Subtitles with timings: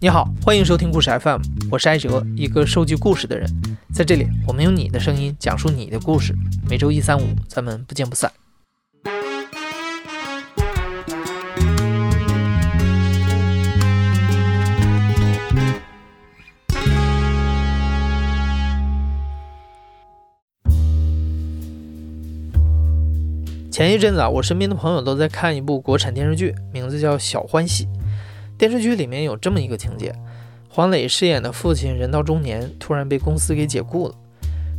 [0.00, 1.40] 你好，欢迎收听故事 FM，
[1.72, 3.50] 我是艾哲，一个收集故事的人。
[3.92, 6.32] 在这里，我们用你的声音讲述你的故事。
[6.70, 8.30] 每周一、三、五，咱们不见不散。
[23.72, 27.86] 前一阵子啊，我身边的朋友都在看一部国产电视剧，名字叫《小欢喜》。
[28.58, 30.12] 电视剧里面有这么一个情节：
[30.68, 34.14] 黄磊饰演的父亲人到中年，突然被公司给解雇了。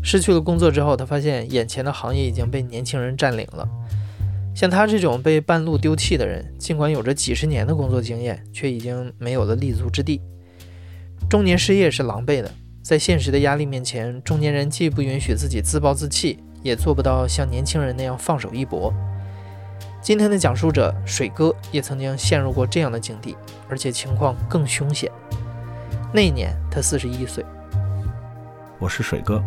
[0.04, 3.68] 失去了工作之后，他发现眼前的行业已经被年轻人占领了。
[4.54, 10.20] 像他这种被半路丢弃的人，尽管有着几十年的工作经验，却已经没有了立足之地。
[11.30, 16.40] 中年失业是狼狈的，在现实的压力面前，中年人既不允许自己自暴自弃。
[16.62, 18.94] 也做不到像年轻人那样放手一搏。
[20.02, 23.36] 今天的讲述者水哥也曾经陷入过这样的境地，
[23.68, 25.12] 而且情况更凶险。
[26.14, 27.46] 那一年他四十一岁。
[28.80, 29.44] 我是水哥，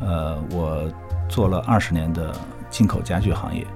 [0.00, 0.90] 呃，我
[1.28, 2.34] 做了二十年的
[2.70, 3.66] 进口家具行业。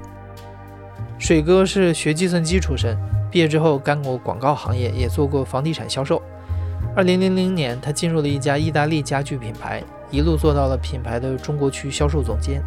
[1.18, 2.96] 水哥是学计算机出身，
[3.30, 6.22] 毕业之后干过广告行业，也做过房地产销售。
[6.96, 9.82] 二零零零年，他进入了一家意大利家具品牌。
[10.10, 12.62] 一路做到了品牌的中国区销售总监。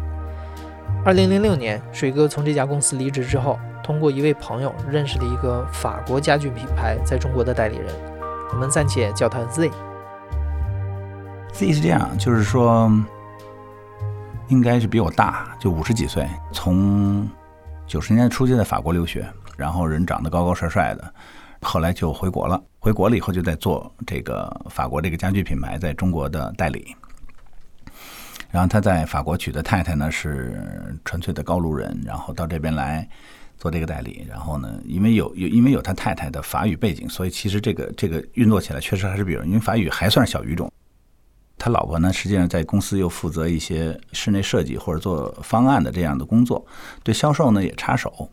[1.06, 7.94] 二零零六年，水哥从这家公司离职之后，通过一位朋友认识了一个法国家具品牌在中国的代理人，
[8.52, 9.70] 我们暂且叫他 Z。
[11.52, 12.90] Z 是这样，就是说，
[14.48, 17.30] 应该是比我大，就五十几岁，从
[17.86, 19.24] 九十年代初就在法国留学，
[19.56, 21.14] 然后人长得高高帅帅的，
[21.62, 22.60] 后来就回国了。
[22.80, 26.96] 回国了以后，就在做这个法国这个家具品牌在中国的代理。
[28.56, 33.06] 然后他在法国娶的太太呢是纯粹的高卢人，然后到这边来
[33.58, 34.26] 做这个代理。
[34.26, 40.72] 然后呢，因为有有因为有他太太的法语背景，所以其实这个这个运作起来确实还是比较，因为法语还算小语种。
[41.58, 46.66] 他老婆呢，实际上在公司又负责一些室内设计或者做方案的这样的工作，
[47.02, 48.30] 对销售呢也插手。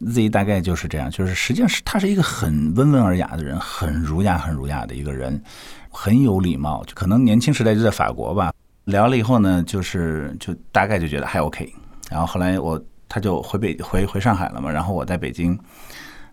[0.00, 5.42] Z 大概就是这样，就是实际上是他是一个很温文尔雅的人，很儒雅很儒雅的一个人，
[5.90, 6.82] 很有礼貌。
[6.86, 8.50] 就可能年轻时代就在法国吧。
[8.88, 11.70] 聊了以后呢，就是就大概就觉得还 OK，
[12.10, 15.58] 然后后来我他就回北回回上海了嘛，然后我在北京，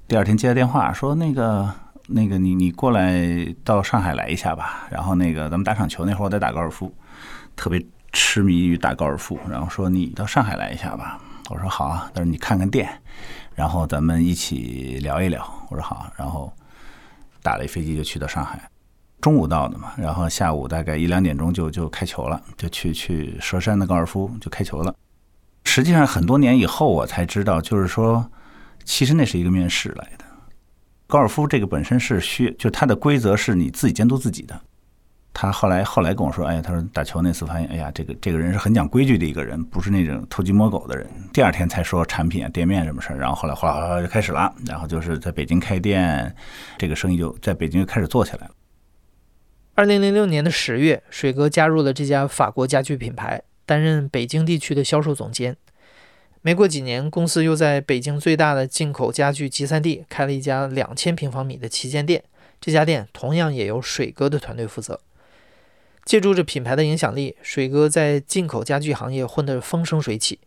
[0.08, 1.70] 第二天接了电话说那个
[2.08, 6.90] 那个你你过来到上海来一下吧，然后那个咱们打场球，那会儿我在打高尔夫，
[7.58, 12.90] 特别痴迷于打高尔夫，然后说你到上海来一下吧，我说好啊，他说你看看店，
[13.54, 16.50] 然后咱们一起聊一聊，我说好，然后
[17.44, 18.58] 打了一飞机就去到上海。
[19.22, 24.94] 中午到的嘛，然后下午大概一两点钟就就开球了，就去去佘山的高尔夫就开球了。
[25.64, 28.30] 实际上很多年以后我才知道，就是说，
[28.84, 30.26] 其实那是一个面试来的。
[31.08, 34.60] 高尔夫这个本身是需，就它的规则是你自己监督自己的。
[35.34, 41.06] 他后来后来跟我说，哎，他说打球那次发现，哎呀，这个这个人是很讲规矩的一个人，不是那种偷鸡摸狗的人。
[41.34, 46.34] 第二天才说产品啊、店面什么事儿，然后后来哗哗哗就开始了，然后就是在北京开店，
[46.78, 48.52] 这个生意就在北京就开始做起来了。
[49.78, 55.58] 二零零六年的十月，水哥加入了这家法国家具品牌，担任北京地区的销售总监。
[56.42, 62.24] 没过几年，公司又在北京最大的进口家具集散地开了一家两千平方米的旗舰店，
[62.62, 65.02] 这家店同样也由水哥的团队负责。
[66.06, 70.40] 借助着品牌的影响力，水哥在进口家具行业混得风生水起。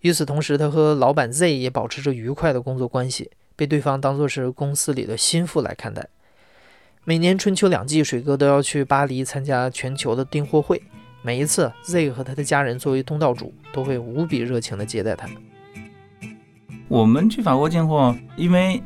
[0.00, 6.08] 与此同时，他和老板 Z 也保持着愉快的工作关系，被对方当作是公司里的心腹来看待。
[7.04, 10.80] 每年春秋两季，水哥都要去巴黎参加全球的订货会。
[11.20, 15.26] 每一次，Z 和他的家人作为东道主，都会无比热情地接待他。
[16.86, 18.80] 我们去法国进货，因为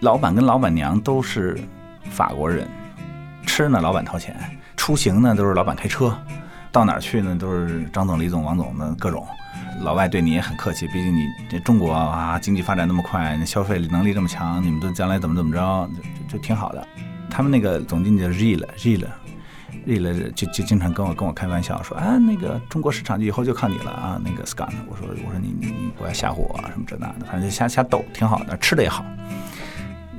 [0.00, 1.58] 老板跟老板娘都是
[2.10, 2.68] 法国人，
[3.46, 4.38] 吃呢老板掏钱，
[4.76, 6.14] 出行呢都是老板开车，
[6.70, 9.26] 到哪儿去呢都是张总、李总、王总的各种。
[9.80, 15.88] 老外对你也很客气，毕竟你这中国啊，经济发展那么快，那消费能力这么强，你们都将来怎么怎么着，
[16.28, 16.86] 就就挺好的。
[17.34, 19.12] 他们那个总经理叫 Ri 了，Ri 了
[19.88, 29.04] ，Ri 了，就就经常跟我跟我开玩笑说啊，那个中国市场以后就靠你了啊，那个 Scott，我说我说你你你不要吓唬我啊，什么这那的，反正就瞎瞎逗，挺好的，吃的也好。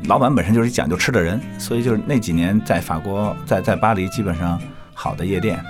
[0.09, 4.61] 老板本身就是讲究吃的人，所以就是那几年在法国，在在巴黎，基本上
[4.93, 5.63] 好的夜店、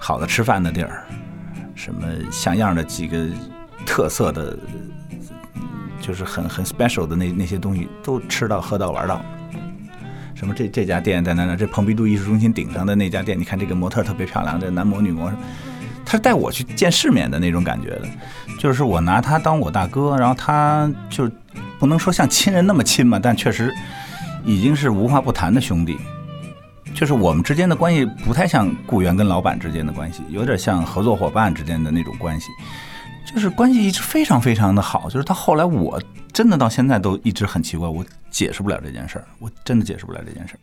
[0.00, 1.04] 好的吃饭的地儿，
[1.76, 3.24] 什么像样的几个
[3.86, 4.58] 特色的，
[6.00, 9.24] 就是很很 special 的那那些东西，都吃到、喝到、玩到。
[10.40, 11.54] 什么这这家店在哪哪？
[11.54, 15.30] 这蓬皮杜艺术中心顶上的那家店，你看这个模特特别漂亮，这男模女模，
[16.02, 18.08] 他是带我去见世面的那种感觉的，
[18.58, 21.30] 就是我拿他当我大哥，然后他就
[21.78, 23.70] 不能说像亲人那么亲嘛，但确实
[24.42, 25.98] 已经是无话不谈的兄弟。
[26.94, 32.46] 就是我们之间的关系不太像雇员跟老板之间的关系，有点像合作伙伴之间的那种关系，
[33.32, 35.08] 就是关系一直非常非常的好。
[35.08, 40.58] 就是到后来，我真的到现在都一直很奇怪，我解释不了这件事儿，我真的解释不了这件事儿。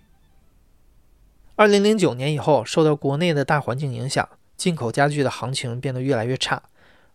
[1.56, 4.28] 二零零九年以后，受到国内的大环境影响，
[4.58, 6.62] 进口家具的行情变得越来越差，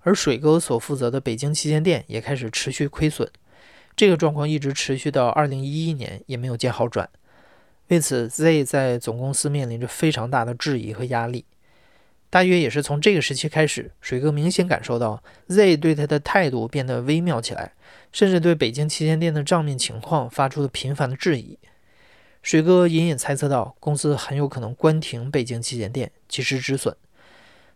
[0.01, 3.31] 而水哥所负责的北京旗舰店也开始持续亏损。
[3.95, 7.09] 这个状况一直持续到二零一一年，也没有见好转。
[7.89, 11.45] 为此，Z 在总公司面临着非常大的质疑和压力。
[12.33, 17.75] 大约也是从这个时期开始，水哥明显感受到 Z 对他的态度变得微妙起来，
[18.11, 21.59] 甚至对北京旗舰店的账面情况发出了频繁的质疑。
[22.41, 26.97] 水哥隐隐猜测到，公司很有可能关停北京旗舰店，及时止损。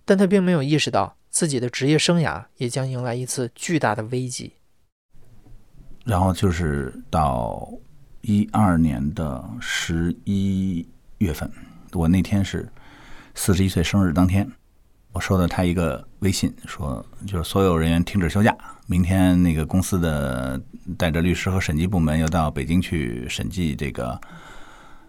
[0.07, 4.55] 但他并没有意识到，自己的职业生涯也将迎来一次巨大的危机。
[6.07, 7.69] 然后就是到。
[8.23, 10.85] 一二年的十一
[11.19, 11.49] 月份，
[11.93, 12.69] 我那天是
[13.39, 14.51] 四十一岁生日当天，
[15.13, 18.57] 我收到他一个微信，说就是所有人员停止休假，
[18.87, 20.61] 明天那个公司的
[20.97, 24.19] 带着律师和审计部门要到北京去审计这个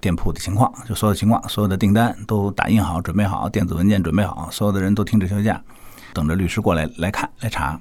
[0.02, 5.60] 店铺的情况，就所有情况，所有的订单都打印好、准备好，电子文件准备好，所有的人都停止休假，
[6.14, 7.80] 等着律师过来来看来查。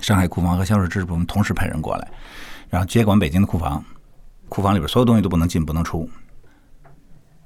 [0.00, 2.08] 上海库房和销售支持部门同时派人过来，
[2.70, 3.84] 然后接管北京的库房。
[4.48, 6.08] 库房里边所有东西都不能进不能出，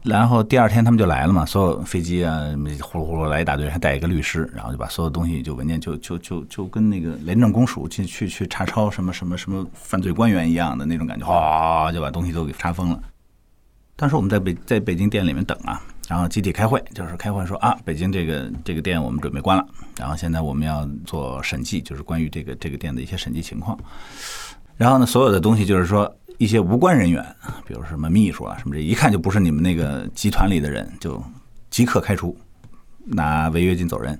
[0.02, 2.40] 然后第二天他们就来了嘛，所有飞机啊
[2.80, 12.98] 呼噜呼噜来一大堆，还带一个律师，然后就把所有东西就文件就就就就跟那个廉政公署去去去查抄什么什么什么犯罪官员一样的那种感觉，哗就把东西都给查封了。
[13.94, 19.66] 当时我们在北在北京店里面等啊，然后集体开会，就是开会说啊，北京这个这个店我们准备关了，
[19.98, 23.78] 然后现在我们要做审计，就是关于这个这个店的一些审计情况。
[24.78, 26.10] 然后呢，所有的东西就是说。
[26.40, 27.22] 一些无关人员，
[27.66, 31.22] 比如什么秘书啊什么这，一看就不是你们那个集团里的人，就
[31.68, 32.34] 即刻开除，
[33.04, 34.18] 拿违约金走人。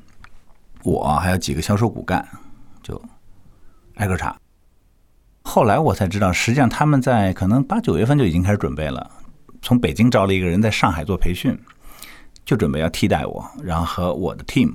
[0.83, 2.23] 我还有几个销售骨干，
[2.83, 3.03] 就
[3.95, 4.37] 挨个查。
[5.45, 9.11] 后来我才知道，实际上他们在可能八九月份就已经开始准备了，
[9.63, 11.59] 从北京招了一个人在上海做培训，
[12.45, 14.75] 就准备要替代我，然后和我的 team。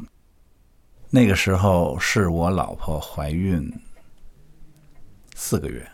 [1.12, 3.72] 那个时候是我老婆怀孕
[5.36, 5.88] 四个月。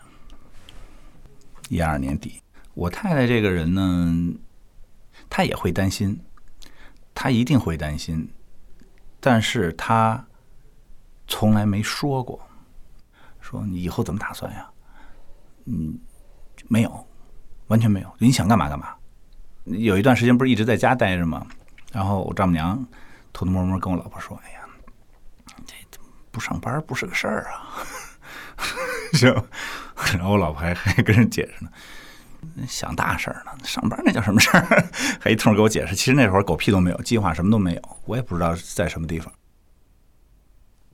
[1.72, 2.42] 一二年底，
[2.74, 4.14] 我太太这个人呢，
[5.30, 6.22] 她也会担心，
[7.14, 8.30] 她一定会担心，
[9.20, 10.22] 但是她
[11.26, 12.38] 从来没说过，
[13.40, 14.70] 说你以后怎么打算呀？
[15.64, 15.98] 嗯，
[16.68, 17.06] 没有，
[17.68, 18.94] 完全没有，你想干嘛干嘛。
[19.64, 21.46] 有一段时间不是一直在家待着吗？
[21.90, 22.76] 然后我丈母娘
[23.32, 24.60] 偷偷摸摸跟我老婆说：“哎呀，
[25.64, 25.74] 这
[26.30, 27.80] 不上班不是个事儿啊。”
[29.14, 29.34] 是，
[30.14, 31.70] 然后我老婆还还跟人解释呢，
[32.68, 34.88] 想大事儿呢，上班那叫什么事儿？
[35.20, 35.94] 还一通给我解释。
[35.94, 39.32] 其实那会儿狗屁都没有，计划什么都没有，我也不知道在什么地方。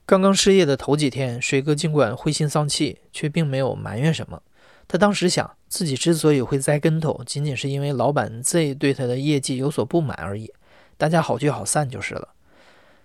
[0.05, 4.41] 刚刚失业的头几天，水哥尽管灰心丧气，却并没有埋怨什么。
[4.87, 10.51] 他当时想，自己之所以会栽跟头，仅仅是因为老板 Z 对他的业绩有所不满而已，
[10.97, 12.29] 大家好聚好散就是了。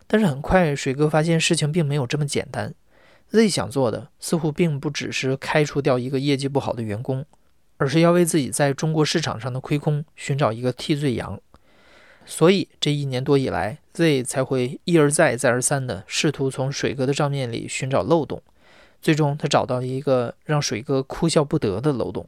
[0.07, 2.75] 但是很快，水哥发现事情并没有这么简单。
[3.35, 7.27] Z 想做的似乎并不只是开除掉一个业绩不好的员工，
[7.79, 11.41] 而是要为自己在中国市场上的亏空寻找一个替罪羊。
[12.25, 18.41] 所以这一年多以来，Z 才会一而再、再而三地试图从水哥的账面里寻找漏洞。
[19.03, 22.25] 最终，他找到了一个让水哥哭笑不得的漏洞。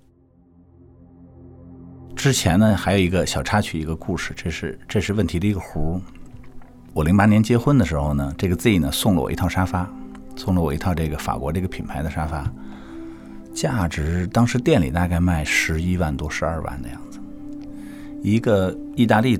[2.17, 6.01] 之前呢，还有一个小插曲，一个故事，这是这是问题的一个弧。
[6.93, 9.89] 我零八年结婚的时候呢，这个 Z 呢送了我一套沙发。
[10.37, 12.49] 送了我一套这个法国这个品牌的沙发，
[13.53, 17.19] 价值当时店里大概卖十一万多、十二万的样子。
[18.23, 19.39] 一个意大利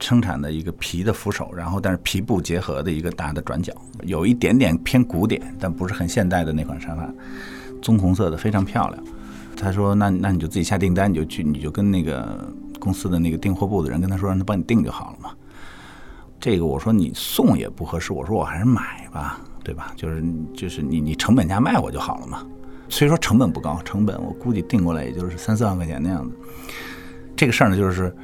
[0.00, 3.72] 生产的一个皮的扶手，然后但是皮布结合的一个大的转角，
[4.02, 7.08] 有一点点偏古典，但不是很现代的那款沙发，
[7.80, 9.04] 棕红色的非常漂亮。
[9.54, 15.30] 他说：“那那你就自己下订单，你就去，你就跟那个公司的那个订货部的人跟他说，让他帮你订就好了嘛。”
[16.40, 19.40] 这个我说你送也不合适，我说我还是买吧。
[19.64, 19.92] 对吧？
[19.96, 22.42] 就是就是你你成本价卖我就好了嘛。
[22.88, 26.34] 虽说成本不高，成本我估计订过来也就是三四万块钱那样子。
[27.34, 28.14] 这个事儿呢，就是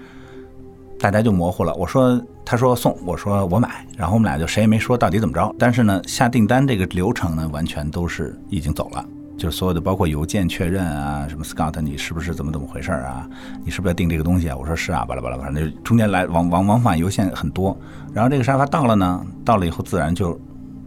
[0.99, 1.75] 大家就模糊了。
[1.77, 5.55] 我说他说送，我说我买，然后我们俩就谁也没说到底怎么着。
[5.59, 9.03] 但是呢，下订单这个流程呢，完全都是已经走了，
[9.39, 13.27] 就是所有的包括邮件确认啊，什么 Scott 你是不是怎么怎么回事啊？
[13.65, 14.57] 你是不是要订这个东西啊？
[14.59, 17.75] 我说是啊，巴拉巴拉，反正中间来往往往返邮件很多。
[18.13, 20.39] 然后这个沙发到了呢，到了以后自然就。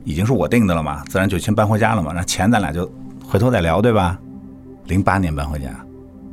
[0.04, 2.12] 已经是我定的了嘛，自然就先搬回家了嘛。
[2.16, 2.92] 那钱咱俩就
[3.24, 4.20] 回头再聊，对吧？
[4.86, 5.70] 零八年搬回家，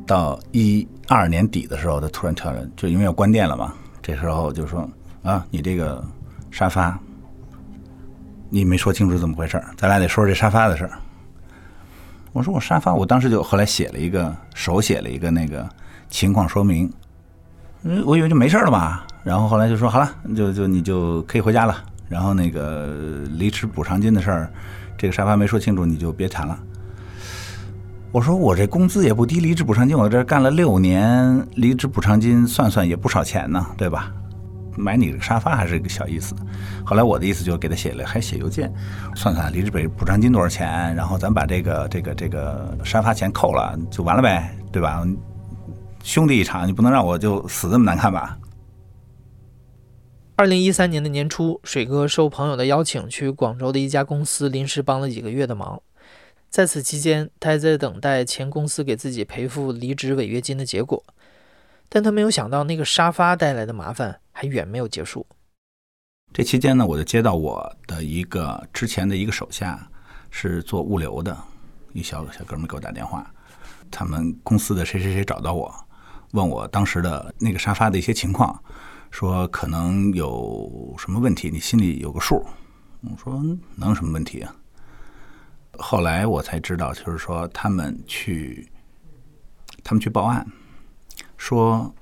[0.07, 3.73] 到一二年底的时候，他突然跳来，就因为要关店了嘛。
[4.03, 4.89] 这时候就说
[5.23, 6.03] 啊，你这个
[6.51, 6.99] 沙发，
[8.49, 10.99] 你没说清楚怎么回事儿，咱俩得说说这沙发的事儿。
[12.33, 15.69] 我说我沙发，我当时就后来写了一个手写了一个那个
[16.09, 16.91] 情况说明，
[17.83, 19.07] 嗯，我以为就没事了吧。
[19.25, 21.85] 然后后来就说好了，就就你就可以回家了。
[22.09, 24.53] 然后那个离职补偿金的事儿，
[24.97, 26.59] 这个沙发没说清楚，你就别谈了。
[28.11, 34.11] 我说我这工资也不低，离职补偿金我这干了六年，离职补偿金算算也不少钱呢，对吧？
[34.77, 36.35] 买你这个沙发还是个小意思。
[36.85, 38.73] 后来我的意思就给他写了，还写邮件，
[39.15, 45.05] 算算离职补补偿金多少钱，然后咱把这个这个这个沙发钱扣了就完了呗，对吧？
[46.03, 48.39] 兄弟一场，你不能让我就死这么难看吧？
[50.39, 55.83] 二零一三年的年初，水哥受朋友的邀请去广州的一家公司临时帮了几个月的忙，
[56.49, 61.03] 在此期间，他还在等待前公司给自己赔付离职违约金的结果。
[61.89, 65.27] 但他没有想到，那个沙发带来的麻烦还远没有结束。
[66.33, 69.91] 这期间呢，我就接到我的一个之前的一个手下，
[70.31, 71.37] 是做物流的
[71.93, 73.29] 一小小哥们给我打电话，
[73.91, 75.75] 他们公司的谁谁谁找到我，
[76.31, 78.63] 问我当时的那个沙发的一些情况。
[79.11, 82.45] 说可能有什么问题，你心里有个数。
[83.03, 83.43] 我说
[83.77, 84.55] 能有什么问题啊？
[85.79, 88.69] 后来我才知道，就是说他们去，
[89.85, 90.47] 他们去报案，
[91.37, 91.95] 说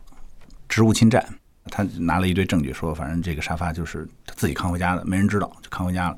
[0.68, 1.22] 职务侵占。
[1.68, 6.16] 他拿了一堆证据，说反正这个沙发就是他自己扛回家的，没人知道就扛回家了。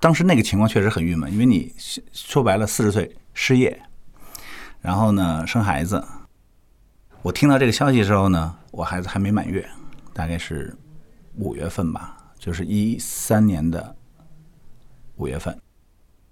[0.00, 1.72] 当时那个情况确实很郁闷，因为你
[2.12, 3.82] 说白了四十岁失业，
[4.80, 6.02] 然后呢生孩子。
[7.22, 9.68] 我听到这个消息的时候呢，我孩子还没满月。
[10.14, 10.74] 大概是
[11.34, 13.94] 五月份吧，就是一三年的
[15.16, 15.54] 五月份。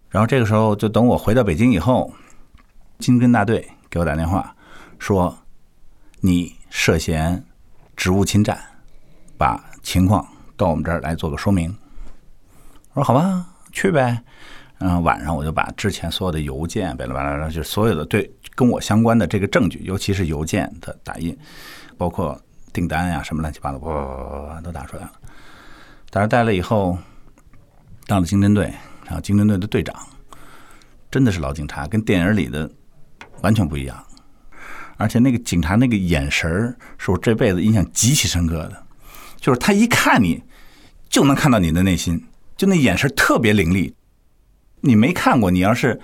[0.09, 2.13] 然后这个时候，就等我回到北京以后，
[2.99, 4.55] 经侦大队给我打电话
[4.99, 5.37] 说
[6.23, 7.45] ：“你涉嫌
[7.97, 8.57] 职务侵占，
[9.37, 10.25] 把情况
[10.57, 11.77] 到我们这儿来做个说明。”
[12.95, 14.23] 我说：“好吧，去呗。”
[14.79, 21.37] 然后晚上我就把之前所有的邮件，巴拉巴拉，就是所有的对跟我相关的这个证据，尤其是邮件的打印，
[21.99, 22.41] 包括。
[22.73, 25.13] 订单呀，什么乱七八糟，哇，都打出来了。
[26.11, 26.97] 在这待了以后，
[28.07, 28.73] 到了刑侦队，
[29.05, 29.95] 然后刑侦队的队长
[31.11, 32.71] 真的是老警察，跟电影里的
[33.41, 34.05] 完全不一样。
[34.97, 38.87] 而且那个警察那个眼神是我这辈子印象极其深刻的，
[39.37, 40.43] 就是他一看你
[41.09, 42.25] 就能看到你的内心，
[42.57, 43.95] 就那眼神特别凌厉。
[44.81, 46.01] 你没看过，你要是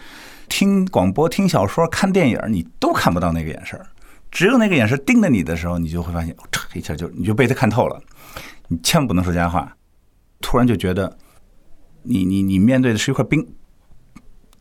[0.49, 3.81] 听广播、听小说、看电影，你都看不到那个眼神。
[4.31, 8.01] 只有那个眼神盯着你的时候，你就会发现，这一下就你就被他看透了。
[8.69, 9.75] 你千万不能说瞎话。
[10.41, 11.19] 突然就觉得，
[12.03, 13.45] 你你你面对的是一块冰，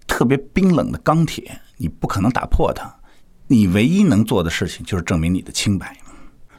[0.08, 2.92] 特别冰冷的钢铁，你不可能打破它。
[3.48, 5.96] 你唯一能做的事情就是证明你的清白。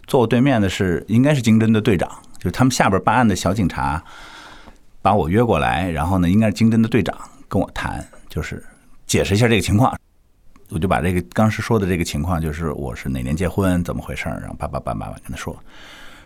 [0.06, 4.02] 坐我对面的是应该是经侦的队长，就是他们下边办案的小警察，
[5.02, 8.64] 把我约过来，然后呢，应该是经侦的队长跟我谈，就是
[9.06, 9.98] 解释一下这个情况。
[10.70, 15.58] 我就把这个当时说的这个情况，就是我是哪年结婚，怎么回事儿，然后叭叭叭叭叭跟他说，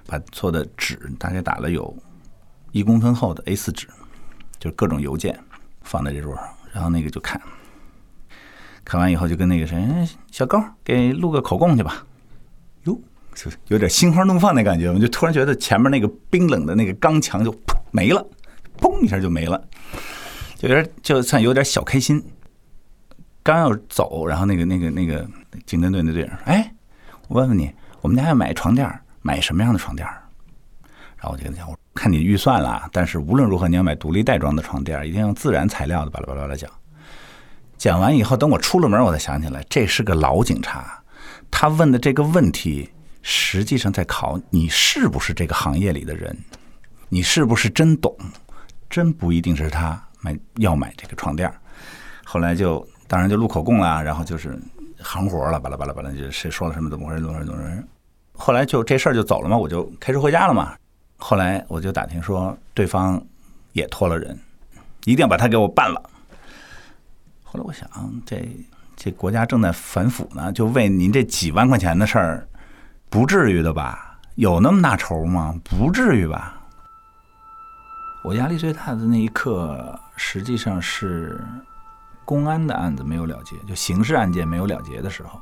[0.05, 1.97] 把错的纸大概打了有
[2.73, 3.87] 一公分厚的 A 四纸，
[4.59, 5.39] 就是各种邮件
[5.83, 7.41] 放在这桌上，然后那个就看，
[8.85, 9.81] 看完以后就跟那个谁
[10.33, 12.05] 小高给录个口供去吧，
[12.85, 13.01] 哟，
[13.37, 17.55] 就有点心花怒放的感觉，我就突然觉得前面那个冰冷的那个钢墙就
[17.93, 18.27] 没了，
[18.81, 19.63] 砰一下就没了，
[20.57, 22.21] 就有点就算有点小开心。
[23.43, 25.29] 刚要走，然后那个那个那个
[25.67, 26.73] 警侦队那队长说：“哎，
[27.29, 28.89] 我问问你，我们家要买床垫，
[29.21, 30.07] 买什么样的床垫？”
[31.19, 36.71] 然后我就跟他讲：“我看你预算了，但是无论如何你要买独立袋装的床垫，一定要自然材料的。”巴拉巴拉巴拉讲。
[37.77, 41.03] 讲完以后，等我出了门，我才想起来，这是个老警察，
[41.51, 42.91] 他问的这个问题，
[43.23, 46.37] 实际上在考你是不是这个行业里的人，
[47.09, 48.17] 你是不是真懂？
[48.89, 51.53] 真不一定是他买要买这个床垫。
[52.25, 52.87] 后来就。
[53.13, 54.59] 当然就录口供了，然后就是
[55.03, 57.85] 行活了，巴拉巴拉巴拉，就谁说了什么，怎么回事，怎么回事，怎么回事。
[58.33, 60.73] 后来就这事儿就走了嘛，我就开车回家了嘛。
[61.19, 63.23] 后来我就打听说对方
[63.75, 64.35] 也托了人，
[65.05, 66.03] 一定要把他给我办了。
[67.43, 67.87] 后来我想，
[68.25, 68.49] 这
[68.97, 72.49] 这国家正在反腐呢，就为您这几万块钱的事儿，
[73.11, 74.19] 不至于的吧？
[74.37, 75.55] 有那么大仇吗？
[75.63, 76.59] 不至于吧？
[78.25, 81.39] 我压力最大的那一刻，实际上是。
[82.33, 85.39] 公安的案子没有了结，就刑事案件没有了结的时候，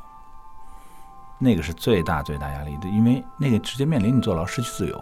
[1.39, 5.01] 那个是最大最大压力的，因为那个直接面临你坐牢、失去自由。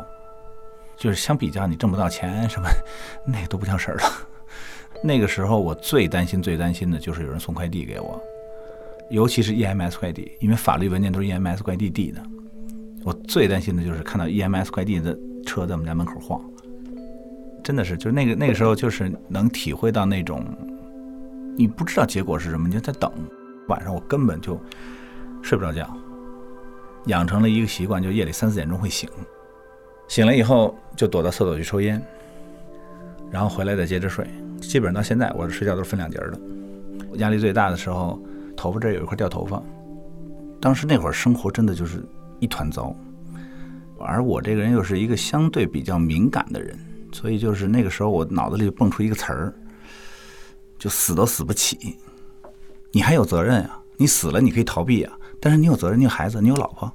[0.98, 2.68] 就是相比较，你挣不到钱什么，
[3.26, 4.02] 那都不叫事儿了。
[5.02, 8.20] 那个时候我最担心、最担心的就是有人送快递给我，
[9.08, 12.22] 尤其是 EMS 快递，因为法律文件都是 EMS 快递递的。
[13.02, 16.38] 我最担心的就是看到 EMS 快递的车在我们家门口晃，
[17.64, 20.44] 真的是，就是那个那个时候，就是能体会到那种，
[21.58, 23.12] 你不知道结果是什么，你就在等。
[23.66, 24.56] 晚上我根本就
[25.42, 25.92] 睡不着觉，
[27.06, 29.10] 养成了一个习惯，就夜里三四点钟会醒，
[30.06, 32.00] 醒了以后就躲到厕所去抽烟，
[33.28, 34.24] 然后回来再接着睡。
[34.60, 36.40] 基本上到现在，我的睡觉都是分两节的。
[37.14, 38.22] 压力最大的时候，
[38.56, 39.60] 头发这儿有一块掉头发，
[40.60, 42.00] 当时那会儿生活真的就是
[42.38, 42.94] 一团糟，
[43.98, 46.78] 而我这个人又是一个相对比较敏感的人，
[47.10, 49.52] 所以就是那个时候我脑子里就蹦出一个词儿，
[50.78, 51.98] 就死都死不起。
[52.92, 53.78] 你还有责任啊！
[53.98, 56.90] 你死了你可以逃避啊，但是你有责任，你有孩子，你有老婆，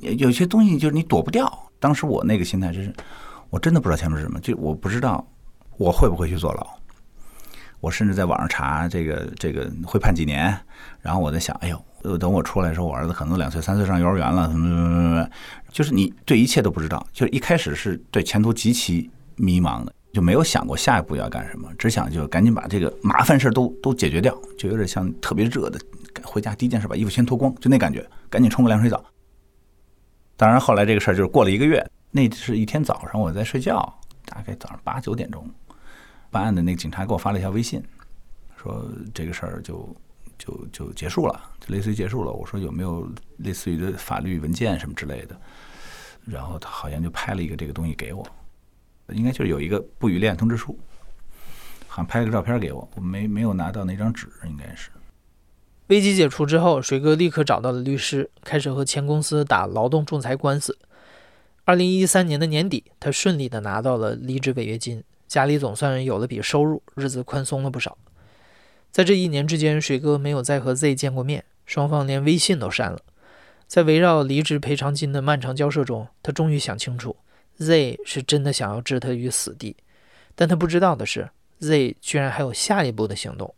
[0.00, 1.70] 有些东西就是你躲不掉。
[1.78, 2.92] 当时我那个心态就是，
[3.50, 5.24] 我真的不知道前面是什么，就我不知道
[5.76, 6.66] 我会不会去坐牢。
[7.80, 10.58] 我甚至在网上查这个这个会判几年，
[11.00, 15.30] 然后我在想，哎呦，等我出来的时候，我儿子可能两岁三岁上幼儿园了，什么什么什么，
[15.70, 19.92] 就是你对一切都不知道，就一开始是对前途极其迷茫的。
[20.12, 25.78] 就没有想过下一步要干什么，只想就赶紧把这个麻烦事儿都都解决掉，就有点像特别热的，
[26.24, 29.04] 回家第一件事把衣服先脱光，就那感觉，赶紧冲个凉水澡。
[30.36, 33.76] 当然后来这个事儿就是过了一个月，那是一天早上我在睡觉，
[34.24, 35.48] 大概早上八九点钟，
[36.30, 37.82] 办案的那个警察给我发了一条微信，
[38.56, 39.96] 说这个事儿就
[40.38, 42.32] 就就结束了，就类似于结束了。
[42.32, 43.06] 我说有没有
[43.38, 45.36] 类似于的法律文件什么之类的，
[46.24, 48.26] 然后他好像就拍了一个这个东西给我。
[49.14, 50.78] 应该就是有一个不予立案通知书，
[51.86, 54.90] 好像拍了个照片给我，我没没有拿到那张纸，应该是。
[55.88, 60.78] 危机解除之后，水哥立刻找到了律师，开始和前公司打劳动仲裁官司。
[61.64, 67.96] 二零一三年的年底，他顺利的拿到了离职违约金，家里总算有了笔收入，日子宽松了不少。
[68.90, 73.00] 在这一年之间，水哥没有再和 Z 见过面，双方连微信都删了。
[73.66, 77.16] 在围绕离职赔偿金的漫长交涉中，他终于想清楚。
[77.58, 79.76] Z 是真的想要置他于死地，
[80.34, 83.54] 但他不知道的是，Z 居然还有下一步的行动。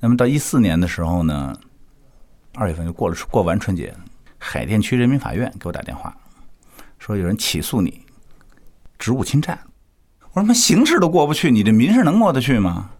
[0.00, 1.58] 那么到一四年的时候呢，
[2.54, 3.94] 二月份就过了过完春节，
[4.38, 6.14] 海淀区人民法院给我打电话，
[6.98, 8.02] 说有人起诉你
[8.98, 9.58] 职务侵占。
[10.32, 12.90] 我说：“妈，刑事都过不去，你这民事能过得去吗？”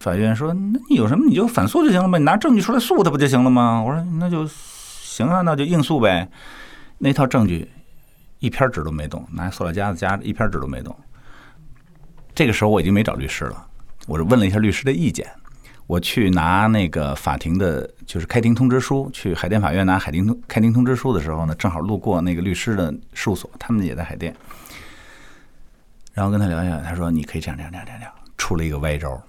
[0.00, 6.28] 法院说：“那你有什么你就反诉就行了呗，你拿证据出来诉他不就行了吗？”我说：“那就行啊，那就应诉呗。”
[6.98, 7.68] 那套证据。
[8.42, 10.94] 一篇纸都没动，拿塑料夹子夹着，一篇纸都没动。
[12.34, 13.66] 这个时候我已经没找律师了，
[14.08, 15.30] 我是问了一下律师的意见。
[15.86, 24.34] 我去拿那个法庭的，就是开庭通知书，去海淀法院拿海庭通开庭通知书的时候呢，正好路过那个律师的事务所，他们也在海淀。
[26.12, 29.22] 然后跟他聊一下，他说：“你可以这样这样这样这样。”出了一个歪招。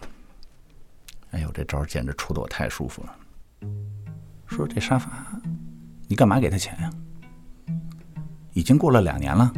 [1.32, 3.69] 哎呦，这招简直出的我太舒服了。
[4.47, 5.10] 说这沙发，
[6.08, 6.89] 你干嘛给他钱呀？
[8.53, 9.51] 已经过了两年了，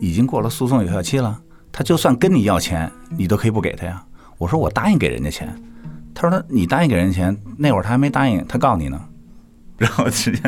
[0.00, 1.40] 已经过了诉讼有效期了。
[1.70, 4.04] 他就算跟你要钱，你都可以不给他呀。
[4.36, 5.54] 我说我答应给人家钱，
[6.14, 9.00] 他说他你答应给人钱，那会儿他还没答应，他告你呢。
[9.78, 10.42] 然后直接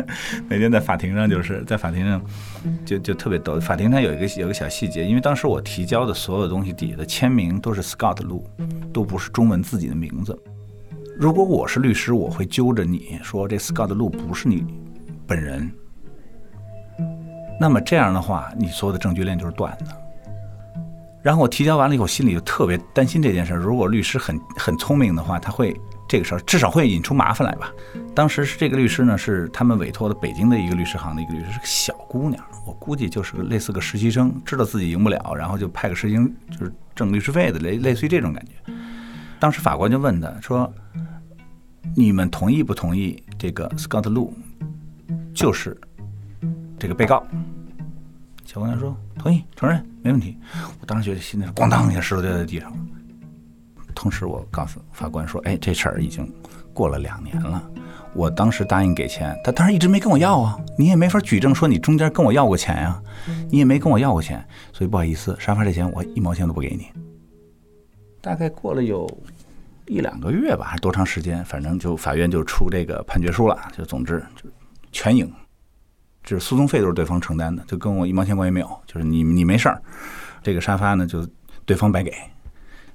[0.49, 2.21] 那天在法庭上，就是在法庭上
[2.83, 3.57] 就就特别逗。
[3.61, 8.45] 法庭上有一个有个小细节，因为当时我提交的所有东西底下的签名都是 Scott 路，
[8.91, 10.37] 都不是中文自己的名字。
[11.17, 14.65] 如果我是律师，我会揪着你说这 Scott 路不是你
[15.25, 15.71] 本人。
[17.61, 19.85] 那么这样的话，你所有的证据链就是断的。
[21.21, 23.53] 然后我提交完了以后，心里就特别担心这件事。
[23.53, 27.71] 如果律师很很聪明的话，他会这个事儿至少会引出麻烦来吧。
[28.15, 38.73] 当时是这个律师呢，是他们委托的北京的一个律师行的一个律师，是个小姑娘，我估计就是个类似个实习生，知道自己赢不了，然后就派个实习生就是挣律师费的，类类似于这种感觉。
[39.39, 40.73] 当时法官就问他说
[41.95, 44.31] ：“你们同意不同意这个 Scott Lu
[45.31, 45.79] 就是
[46.81, 47.23] 这个被告？”
[48.43, 50.37] 小姑娘说：“同意，承认，没问题。”
[50.81, 52.77] 我当时觉得心里咣当一下石头掉在地上了。
[53.93, 56.29] 同时，我告诉法官说：“哎，这事儿已经
[56.73, 57.63] 过了两年了。
[58.13, 60.59] 我当时答应给钱，他当时一直没跟我要啊。
[60.77, 63.01] 你也没法举证说你中间跟我要过钱呀，
[63.49, 66.87] 你也没跟我要过钱，所以不好意思，沙发这钱我一毛钱都不给你。”
[68.19, 69.09] 大概过了有
[69.85, 71.43] 一两个月吧，还是多长时间？
[71.45, 74.49] 反正就法院就出这个判决书了，就总之就
[74.91, 75.31] 全赢。
[76.23, 78.81] 这诉讼费都是对方承担的，就跟我一毛钱关系没有。
[78.85, 79.81] 就是你你没事儿，
[80.43, 81.27] 这个沙发呢就
[81.65, 82.13] 对方白给。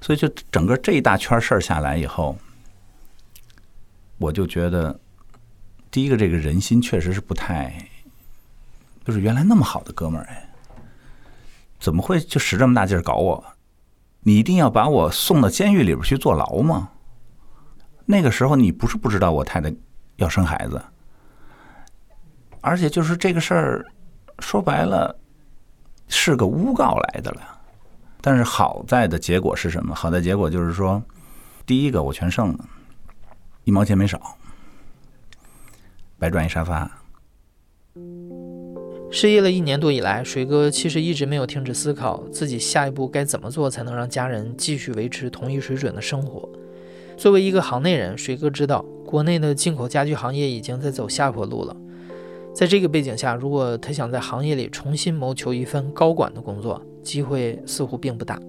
[0.00, 2.36] 所以就整个这一大圈事儿下来以后，
[4.18, 5.00] 我就觉得，
[5.90, 7.88] 第一个这个人心确实是不太，
[9.04, 10.48] 就是原来那么好的哥们儿哎，
[11.80, 13.44] 怎么会就使这么大劲儿搞我？
[14.20, 16.90] 你一定要把我送到监狱里边去坐牢吗？
[18.04, 19.74] 那个时候你不是不知道我太太
[20.16, 20.80] 要生孩子，
[22.66, 23.87] 而且就是这个事儿，
[24.40, 25.16] 说白了
[26.09, 27.40] 是个诬告来的了。
[28.20, 29.94] 但是好在的结果是什么？
[29.94, 31.00] 好在结果就是说，
[31.64, 32.64] 第一个我全胜了，
[33.62, 34.20] 一毛钱没少，
[36.18, 36.90] 白赚一沙发。
[39.12, 46.48] 失业了一年多以来，水哥其实一直没有停止思考自己下一步该怎么做才能让家人继续维持同一水准的生活。
[47.16, 51.76] 作为一个行内人，水哥知道国内的进口家具行业已经在走下坡路了。
[52.56, 58.40] 在这个背景下，如果他想在行业里重新谋求一份高管的工作，机会似乎并不大。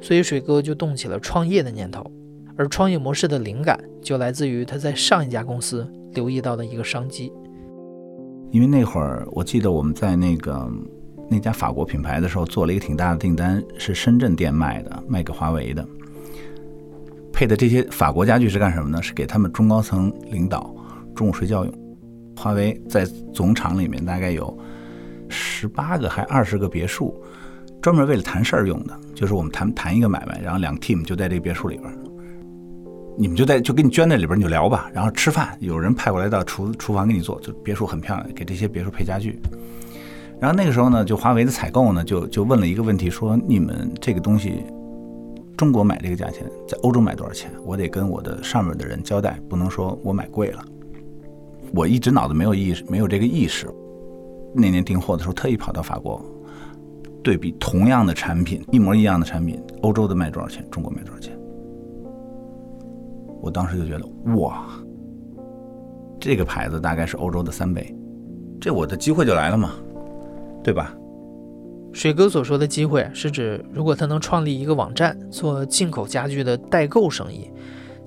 [0.00, 2.08] 所以水哥就动起了创业的念头，
[2.54, 7.32] 而创业模式的灵感就来自于他在上一家公司留意到的一个商机。
[8.52, 10.70] 因为那会儿我记得我们在那个
[11.28, 15.84] 那家法国品牌的时候做了一个挺大的订单，是深圳店卖的，卖给华为的。
[17.32, 19.02] 配的这些法国家具是干什么呢？
[19.02, 20.72] 是给他们中高层领导
[21.12, 21.85] 中午睡觉用。
[22.36, 24.56] 华为在总厂里面大概有
[25.28, 27.14] 十八个还二十个别墅，
[27.80, 28.96] 专门为了谈事儿用的。
[29.14, 31.90] 就是我们谈谈一个买卖，然后两个 team 就在这个别墅里边，
[33.16, 34.90] 你们就在就给你捐在里边，你就聊吧。
[34.92, 39.38] 然后吃饭，有人派过来到厨厨房给你做，就别墅很漂亮，给这些别墅配家具。
[40.38, 44.64] 然后那个时候呢，就华为的采购呢，就就问了一个问题，说你们这个东西。
[45.56, 47.50] 中国买这个价钱，在欧洲买多少钱？
[47.64, 50.62] 我得跟我的上面的人交代，不能说我买贵了。
[51.74, 53.66] 我一直脑子没有意识，没有这个意识。
[54.54, 56.24] 那年订货的时候，特意跑到法国，
[57.22, 61.36] 对比同样的产品，一模一样的产品，欧洲的卖多少钱，中国卖多少钱。
[63.42, 64.06] 我当时就觉得，
[64.40, 64.66] 哇，
[66.18, 67.94] 这个牌子大概是欧洲的三倍，
[68.60, 69.72] 这我的机会就来了嘛，
[70.64, 70.94] 对吧？
[71.92, 77.50] 水哥所说的机会，是指如果他能创立一个网站，做进口家具的代购生意，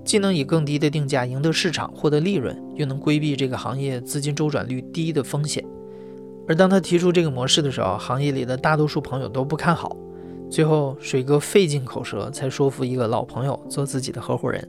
[0.03, 5.63] 既能以更低的定价赢得市场，获得利润，又能规避这个行业资金周转率低的风险。
[6.47, 9.95] 而当他提出这个模式的时候，行业里的大多数朋友都不看好。
[10.49, 14.67] 最后，水哥费尽口舌才说服一个老朋友做自己的合伙人。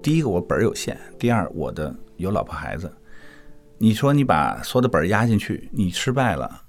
[0.00, 2.90] 第一个，我本儿有限；第二，我的有老婆孩子。
[3.78, 6.62] 你说你把所有的本儿压进去，你失败了。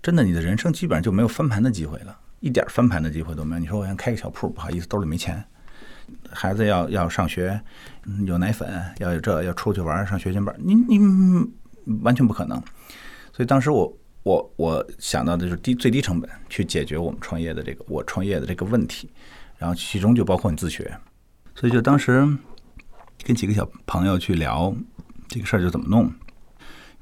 [0.00, 3.60] 真的，你的人生基本上就没有翻盘的机会了，一点翻盘的机会都没有。
[3.60, 5.44] 你说我想开个小铺，不好意思，兜里没钱，
[6.32, 7.60] 孩子要要上学，
[8.26, 10.98] 有奶粉，要有这，要出去玩，上学前班，你你
[12.02, 12.60] 完全不可能。
[13.32, 19.10] 所以当时我我我想到的就是低最低成本去解决我们创业的这个我创业的这个问题，
[19.56, 20.94] 然后其中就包括你自学。
[21.54, 22.26] 所以就当时
[23.24, 24.74] 跟几个小朋友去聊
[25.28, 26.10] 这个事儿，就怎么弄。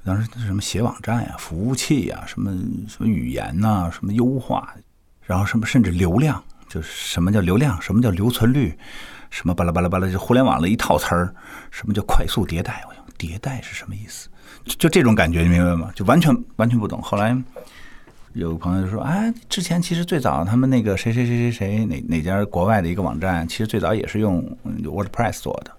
[0.04, 2.50] 当时什么写网站呀、服务器呀、什么
[2.88, 4.74] 什么语言呐、什么优化，
[5.20, 8.76] 然后什么甚至流量，就是什么叫流量，什么叫留存率，
[9.30, 11.34] 什么巴拉巴拉巴拉，就互联网的一套词儿。
[11.70, 12.84] 什么叫快速迭代？
[12.88, 14.28] 我想迭代是什么意思？
[14.64, 15.90] 就这种感觉，你明白吗？
[15.94, 17.00] 就完全完全不懂。
[17.00, 17.36] 后来
[18.34, 24.44] 有个朋友就说：“哎，之前其实最早他们那个谁谁谁谁谁哪哪家国外的一个网站，其实最早也是用
[24.84, 25.70] WordPress 做的。”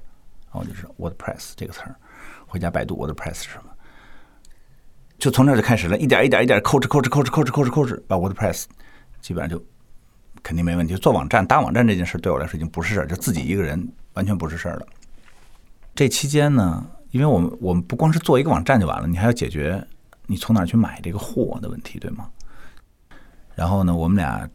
[0.51, 1.95] 然后就是 WordPress 这个词儿，
[2.47, 3.69] 回家百度 WordPress 是什么。
[5.19, 8.63] 就从这就开始了，一点一点一点抠哧抠哧抠哧抠哧抠哧抠哧，把 WordPress
[9.21, 9.63] 基本上就
[10.43, 10.95] 肯定没问题。
[10.95, 14.87] 做网站搭网站这件事对我来说已经不是事儿，就自己一个人完全不是事儿了。
[15.95, 19.85] 这期间呢，因为我们我们不光是做一个网站就完了，你还要解决
[20.27, 22.29] 你从哪儿去买这个货的问题，对吗？
[23.55, 24.49] 然后呢，我们俩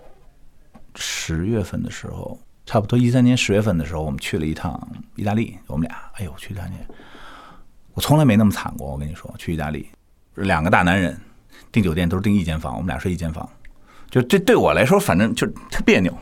[0.94, 5.58] 十月份的时候，差不多一三年十月份的时候，我们去了一趟意大利。
[5.66, 6.72] 我们俩，哎呦，去意大利，
[7.92, 8.90] 我从来没那么惨过。
[8.90, 9.88] 我跟你说，去意大利。
[10.36, 11.20] 两个大男人
[11.70, 13.46] 订酒店都是订一间房，我们俩睡一间房，
[14.14, 16.16] 就这对我来说反正就特别扭，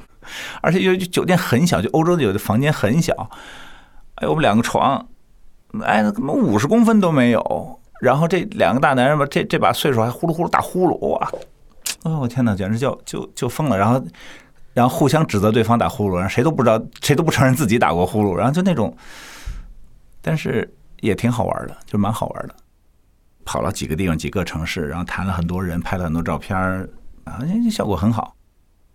[0.63, 3.29] 而且又酒店很小，就欧洲的有的房间很小，
[4.15, 5.07] 哎，我们两个床，
[5.83, 7.79] 哎，怎么五十公分都没有？
[8.01, 11.31] 然后这两个大男人吧，这这把岁数还呼噜呼噜打呼噜，哇，
[12.05, 13.77] 哎呦，我天哪，简直就就就疯了。
[13.77, 14.03] 然后
[14.73, 18.97] 然后互相指责对方打呼噜，然后谁都不知道，谁都不承认自己打过呼噜，然后就那种，
[20.23, 20.67] 但是
[21.03, 22.55] 也挺好玩的，就蛮好玩的。
[23.45, 26.89] 跑了几个地方，几个城市，然后谈了很多人，拍了很多照片
[27.25, 28.37] 儿，啊，效果很好。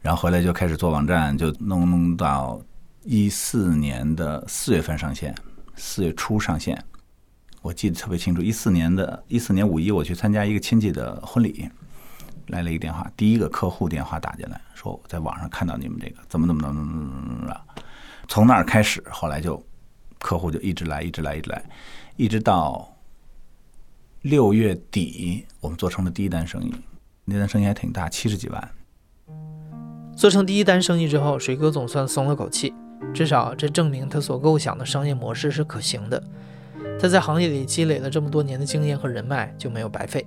[0.01, 2.61] 然后回来就开始做网站，就弄弄到
[3.03, 5.35] 一四年的四月份上线，
[5.75, 6.81] 四月初上线。
[7.61, 11.67] 我记得特别清楚，一四年的一四年五一，我去参加一个亲戚的婚礼，
[12.47, 17.65] 来了一个电话，第一个客户电话打进来，说我在网上看到你们这个，怎么怎么怎么怎么怎么了。
[18.27, 19.61] 从那儿开始，后来就
[20.19, 21.65] 客户就一直来，一直来，一直来，
[22.15, 22.93] 一直到。
[24.23, 26.73] 六月底，我们做成了第一单生意，
[27.29, 28.69] 那单生意还挺大，七十几万。
[30.15, 32.73] 做成第一单生意之后，水哥总算松了口气，
[33.13, 36.23] 至少这证明他所构想的商业模式是可行的。
[36.97, 40.25] 他在行业里积累了这么多年的经验和人脉就没有白费。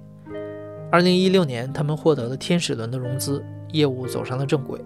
[0.92, 4.78] 二零一六年，他们获得了天使轮的融资，业务走上了正轨。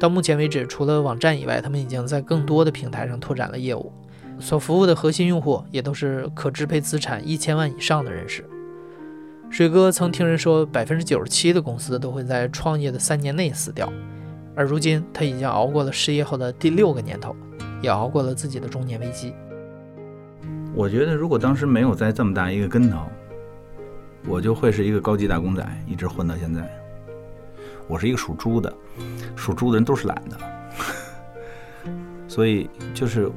[0.00, 3.92] 到目前为止，除了网站以外，他们已经在更多的平台上拓展了业务，
[4.40, 8.42] 所服务的核心用户也都是可支配资产一千万以上的人士。
[9.52, 13.92] 水哥曾听人说，百分之九十七的公司都会在创业的三年内死掉，
[14.56, 17.36] 而如今他已经熬过了失业后的第六个年头，
[17.82, 19.34] 也熬过了自己的中年危机。
[20.74, 23.00] 我觉得，如果当时没有栽这么大一个跟头，
[24.26, 26.66] 我就会是一个高级打工仔，一直混到现在。
[27.86, 28.72] 我是一个属猪的，
[29.36, 30.38] 属猪的人都是懒的，
[32.26, 33.30] 所以就是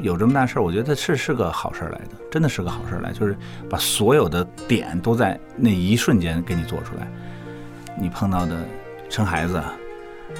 [0.00, 3.36] 有这么大事儿，我觉得是是个好事儿来的，真的是个好事儿来，就是
[3.68, 7.08] 把所有的点都在那一瞬间给你做出来。
[8.00, 8.56] 你碰到的
[9.08, 9.60] 生孩子，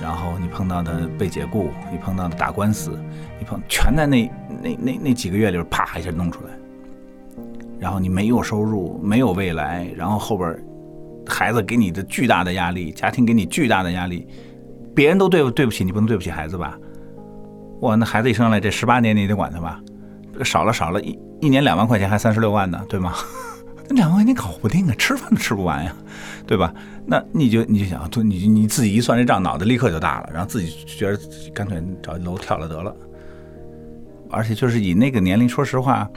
[0.01, 2.99] 然后你碰到的被解雇，你碰到的打官司，
[3.39, 4.31] 你碰全在那
[4.63, 6.51] 那那那几个月里边啪一下弄出来。
[7.81, 10.57] 然后你没有收入，没有未来，然后后边
[11.27, 14.27] 孩子给你的巨大的压力，家庭给你巨大的压力，
[14.95, 16.79] 别人都对不对不起你，不能对不起孩子吧？
[17.81, 19.81] 哇，那孩子一生下来这十八年你得管他吧？
[20.45, 23.15] 少了少了一一年两万块钱，还三十六万呢，对吗？
[23.89, 25.95] 那两万块钱搞不定啊，吃饭都吃不完呀，
[26.47, 26.73] 对吧？
[27.07, 31.19] 那你就你就想，你你自己一算这账，脑袋立刻就大了，然后自己觉得
[31.55, 32.95] 干脆找楼跳了得了。
[34.31, 36.09] 而且就是以那个年龄，说实话。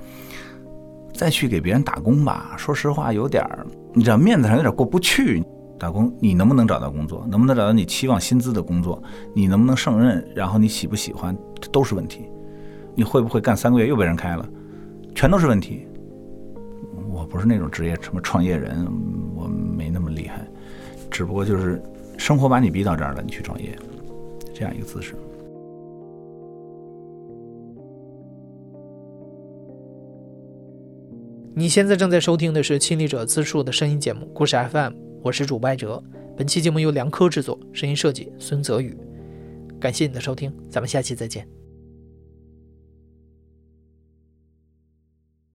[1.14, 5.44] 再去给别人打工吧，说实话有点儿，你知道面子上有点过不去。
[5.82, 7.26] 打工你能不能找到工作？
[7.28, 9.02] 能不能找到你期望薪资的工作？
[9.34, 10.24] 你能不能胜任？
[10.36, 11.36] 然后你喜不喜欢？
[11.60, 12.30] 这都是问题。
[12.94, 14.48] 你会不会干三个月又被人开了？
[15.16, 15.88] 全都是问题。
[17.10, 18.88] 我不是那种职业什么创业人，
[19.36, 20.48] 我没那么厉害，
[21.10, 21.82] 只不过就是
[22.16, 23.76] 生活把你逼到这儿了，你去创业，
[24.54, 25.16] 这样一个姿势。
[31.56, 36.04] 你现在正在收听的是亲历者自述的声音节目《故事 FM》，我是主播艾哲。
[36.36, 38.98] 本期节目由梁科制作，声音设计孙泽宇。
[39.80, 41.61] 感谢你的收听，咱们下期再见。